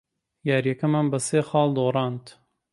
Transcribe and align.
یارییەکەمان 0.49 1.05
بە 1.11 1.19
سێ 1.27 1.39
خاڵ 1.49 1.69
دۆڕاند. 1.77 2.25